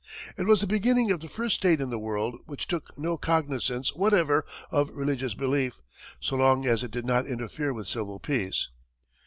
It 0.35 0.47
was 0.47 0.61
the 0.61 0.65
beginning 0.65 1.11
of 1.11 1.19
the 1.19 1.29
first 1.29 1.53
state 1.57 1.79
in 1.79 1.91
the 1.91 1.99
world 1.99 2.33
which 2.47 2.65
took 2.65 2.97
no 2.97 3.17
cognizance 3.17 3.93
whatever 3.93 4.43
of 4.71 4.89
religious 4.89 5.35
belief, 5.35 5.79
so 6.19 6.35
long 6.37 6.65
as 6.65 6.83
it 6.83 6.89
did 6.89 7.05
not 7.05 7.27
interfere 7.27 7.71
with 7.71 7.87
civil 7.87 8.19
peace. 8.19 8.69